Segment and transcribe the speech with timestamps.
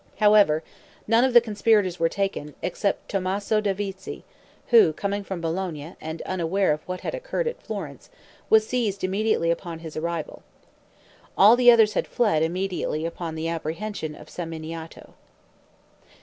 [0.17, 0.63] However,
[1.07, 4.23] none of the conspirators were taken, except Tommaso Davizi,
[4.69, 8.09] who, coming from Bologna, and unaware of what had occurred at Florence,
[8.49, 10.41] was seized immediately upon his arrival.
[11.37, 15.13] All the others had fled immediately upon the apprehension of Samminiato.